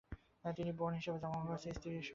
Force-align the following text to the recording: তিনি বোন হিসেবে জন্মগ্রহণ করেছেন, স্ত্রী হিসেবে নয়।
তিনি 0.57 0.71
বোন 0.79 0.91
হিসেবে 0.99 1.17
জন্মগ্রহণ 1.19 1.47
করেছেন, 1.49 1.71
স্ত্রী 1.73 1.89
হিসেবে 1.89 1.99
নয়। 1.99 2.09